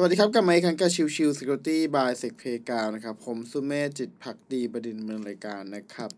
[0.00, 6.10] สวัสดีครับกับไมค์คันกับชิวชิว Security by Sec p a y g r o u n นะครับ ผมสุเมธจิตภักดีบดินทร์ดำเนินรายการนะครับ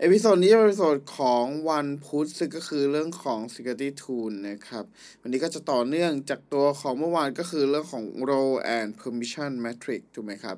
[0.00, 4.84] episode นี้เป็นเอพิโซดของวันพุธซึ่งก็คือเรื่องของ Security Tool นะครับ
[5.22, 10.56] วันนี้ก็จะต่อเนื่องจากตัวของเมื่อวานก็คือเรื่องของ Role and Permission Matrix ถูกไหมครับ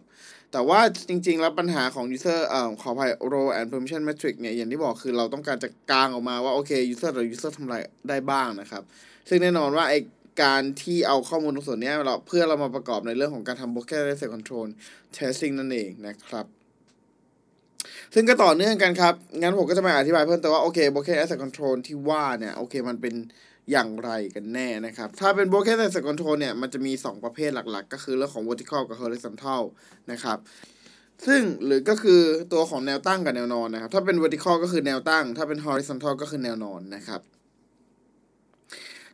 [0.52, 7.76] แต่ว่าจริงๆ แล้วปัญหาของ user เอ่อขออภัย role and permission matrix เนี่ยอย่างที่บอกคือเราต้องการจะกางออกมาว่าโอเค user หรือ user ทำอะไร
[8.08, 8.82] ได้บ้างนะครับ
[9.28, 9.94] ซึ่งแน่นอนว่าไอ
[10.42, 14.66] การที่เอาข้อมูลตรงส่วนนี้เราเพื่อเรามาประกอบในเรื่องของการทำ broker asset control
[15.16, 16.46] testing นั่นเองนะครับ
[18.14, 23.14] ซึ่งก็ต่อเนื่องกันครับ งั้นผมก็จะมาอธิบายเพิ่มเติมว่าโอเค broker asset control ที่ว่าเนี่ยโอเคมันเป็น
[23.70, 29.62] อย่างไรกันแน่นะครับ ถ้าเป็น broker asset control เนี่ยมันจะมี 2 ประเภทหลักๆ ก็คือเรื่องของ vertical กับ horizontal
[30.12, 30.38] นะครับ
[31.26, 32.20] ซึ่งหรือก็คือ
[32.52, 37.20] ตัวของแนวตั้งกับแนวนอนนะครับ ถ้าเป็น vertical ก็คือแนวตั้ง ถ้าเป็น horizontal ก็คือแนวนอนนะครับ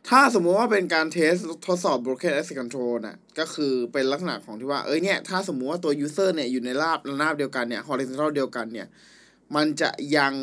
[0.09, 1.33] ถ้าสมมุติว่าเป็นการ test
[1.67, 8.87] ทดสอบ broken access control น่ะก็คือเป็นลักษณะของที่ว่า เอ้ยเนี่ย ถ้าสมมุติว่าตัว user เนี่ย อยู่ในราบระนาบเดียวกันเนี่ย horizontal เดียวกันเนี่ย
[9.55, 10.33] มันจะยัง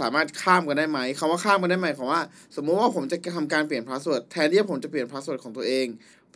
[0.00, 2.22] สามารถข้ามกันได้ไหมคำว่าข้ามกันได้ไหมของว่า
[2.56, 5.86] สมมุติว่าผมจะทำการเปลี่ยน password แทนที่ผมจะเปลี่ยน password ของตัวเอง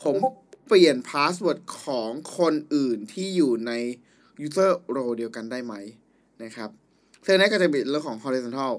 [0.03, 0.15] ผม
[0.69, 3.73] เปลี่ยน password ของคนอื่นที่อยู่ใน
[4.47, 5.75] user role เดียวกันได้ไหม
[6.43, 6.82] นะครับ
[7.23, 8.73] ซึ่งนั่นก็จะเป็นเรื่องของ horizontal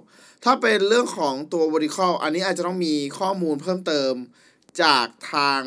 [0.43, 4.13] ถ้าเป็นเรื่องของตัว vertical อันนี้อาจจะต้องมีข้อมูลเพิ่มเติม
[4.81, 5.61] จากทาง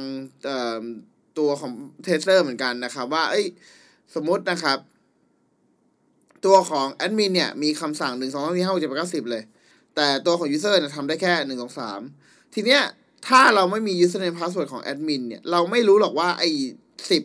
[1.38, 1.72] ตัวของ
[2.06, 3.46] tester เหมือนกันนะครับว่า เอ้ย
[4.14, 4.78] สมมตินะครับ
[6.46, 9.42] ตัวของแอดมินเนี่ย มีคำสั่งหนึ่งสองสามสี่ห้าหกเจ็ดแปดสิบเลย
[9.96, 12.00] แต่ตัวของ user เนี่ยทำได้แค่หนึ่งสองสาม
[12.54, 12.82] ทีเนี้ย
[13.28, 16.50] ถ้าเราไม่มี username password ของแอดมินเนี่ย เราไม่รู้หรอกว่าไอ้
[17.10, 17.22] สิบ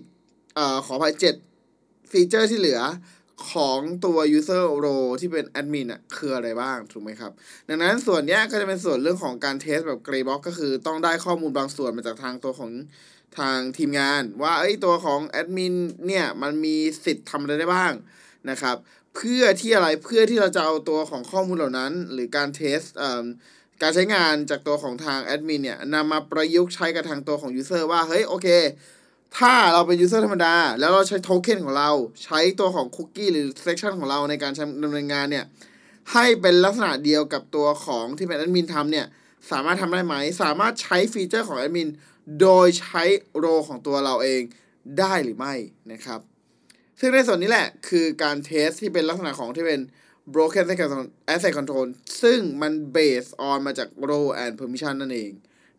[0.55, 1.35] เอ่อขออภัยเจ็ด
[2.11, 2.79] ฟีเจอร์ที่เหลือ
[3.49, 7.31] ของตัว user role ที่เป็นแอดมินอะคืออะไรบ้าง ถูกไหมครับ
[7.67, 12.71] ดังนั้นส่วนนี้ก็จะเป็นส่วนเรื่องของการ test แบบ gray box ก็คือต้องได้ข้อมูลบางส่วนมาจากทางตัวของ
[13.39, 15.75] ทางทีมงาน ว่าไอ้ตัวของแอดมิน
[16.07, 16.75] เนี่ย มันมี
[17.05, 17.93] สิทธิ์ทำอะไรได้บ้าง
[18.49, 18.75] นะครับ
[19.15, 22.81] เพื่อที่อะไรเพื่อที่เราจะเอาตัวของข้อมูลเหล่านั้น หรือการ test
[23.81, 28.47] การใช้งานจากตัวของทางแอดมินเนี่ยนำมาประยุกต์ใช้กับทางตัวของ user ว่า เฮ้ย โอเค
[29.37, 31.89] ถ้าเราเป็น user ธรรมดา แล้วเราใช้โทเค็นของเรา
[32.23, 34.51] ใช้ตัวของคุกกี้หรือ session ของเราในการ
[34.83, 35.45] ดำเนินงานเนี่ย
[36.11, 39.05] ให้เป็นลักษณะเดียวกับตัวของที่เป็นแอดมินทำเนี่ย
[39.51, 41.89] สามารถทำได้ไหม สามารถใช้ feature ของแอดมิน
[42.41, 43.03] โดยใช้
[43.37, 44.41] role ของตัวเราเอง
[44.99, 45.53] ได้หรือไม่
[45.91, 46.19] นะครับ
[46.99, 49.79] ซึ่งในส่วนนี้แหละคือการ test ที่เป็นลักษณะของที่เป็น
[50.33, 50.65] broken
[51.33, 51.87] access control
[52.21, 55.31] ซึ่งมัน based on มาจาก role and permission นั่นเอง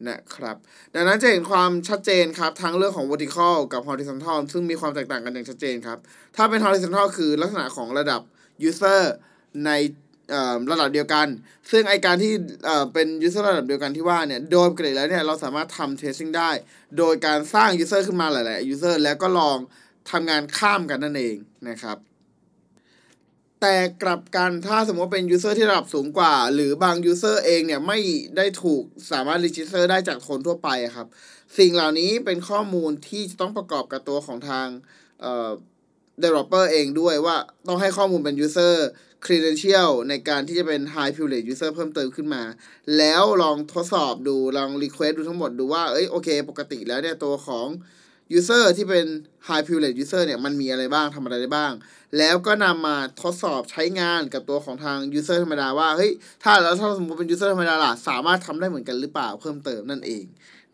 [0.09, 0.57] นะครับ
[0.95, 5.99] ดังนั้นจะเห็นความชัดเจนครับทั้งเรื่องของ vertical กับ horizontal ซึ่งมีความแตกต่างกันอย่างชัดเจนครับ
[6.37, 8.21] ถ้าเป็น horizontal คือลักษณะของระดับ
[8.69, 9.01] user
[9.67, 9.71] ใน
[10.71, 11.27] ระดับเดียวกัน
[11.71, 12.33] ซึ่งไอการที่
[12.93, 16.51] เป็น user ระดับเดียวกันที่ว่าเนี่ย โดยปกติแล้วเนี่ยเราสามารถทำ testing ได้
[16.99, 19.59] โดยการสร้าง user ขึ้นมาหลาย ๆ user แล้วก็ลอง
[20.11, 21.37] ทำงานข้ามกันนั่นเอง
[21.69, 21.97] นะครับ
[23.65, 27.99] แต่กลับกันถ้าสมมติเป็น user ที่ระดับสูงกว่า หรือบาง user เองเนี่ยไม่
[28.37, 31.07] ได้ถูกสามารถ register ได้จากคนทั่วไปครับ
[31.59, 34.69] สิ่งเหล่านี้เป็นข้อมูลที่จะต้องประกอบกับตัวของทาง
[35.21, 35.51] เอ่อ
[36.23, 37.37] developer เองด้วยว่า
[37.69, 38.75] ต้องให้ข้อมูลเป็น user
[39.25, 42.43] credential ในการที่จะเป็น high privilege user เพิ่มเติมขึ้นมา
[42.99, 47.69] แล้วลองทดสอบดู ลอง request ดูทั้งหมดดูว่า เอ้ย โอเค ปกติแล้วเนี่ย ตัวของ
[48.37, 49.07] user ที่เป็น
[49.49, 51.73] high privilege user เนี่ยมันมีอะไรบ้างทำอะไรได้บ้าง
[52.19, 56.13] แล้วก็นำมาทดสอบใช้งานกับตัวของทาง user ธรรมดาว่าเฮ้ย
[56.43, 60.25] ถ้าแล้วถ้าสมมติเป็น user ธรรมดาล่ะสามารถทำได้เหมือนกันหรือเปล่าเพิ่มเติมนั่นเอง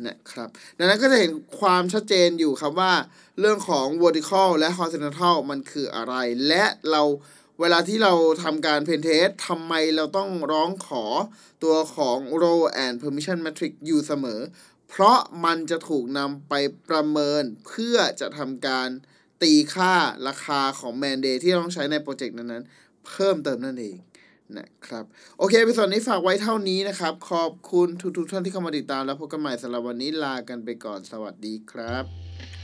[0.06, 0.48] นะครับ
[0.78, 2.92] ดังนั้นก็จะเห็นความชัดเจนอยู่ครับว่า
[3.40, 6.14] เรื่องของ vertical และ horizontal มันคืออะไร
[6.48, 7.02] และเรา
[7.60, 11.04] เวลาที่เราทำการ pentest ทำไมเราต้องร้องขอ
[11.64, 14.40] ตัวของ role and permission matrix อยู่เสมอ
[14.88, 16.54] เพราะมันจะถูกนำไป
[16.88, 18.88] ประเมินเพื่อจะทำการ
[19.42, 19.94] ตีค่า
[20.28, 23.96] ราคาของ man-day ที่ต้องใช้ในโปรเจกต์นั้นๆ เพิ่มเติมนั่นเอง
[24.58, 25.04] นะครับ
[25.38, 32.57] โอเคไปส่วนนี้ฝากไว้เท่านี้นะครับ ขอบคุณทุกๆท่านที่เข้ามาติดตามแล้วพบกันใหม่สำหรับวันนี้ลากันไปก่อนสวัสดีครับ